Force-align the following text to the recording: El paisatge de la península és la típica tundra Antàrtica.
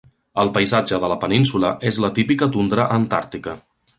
El 0.43 0.47
paisatge 0.53 0.99
de 1.03 1.09
la 1.11 1.17
península 1.25 1.71
és 1.91 2.01
la 2.05 2.11
típica 2.17 2.49
tundra 2.57 2.89
Antàrtica. 2.99 3.57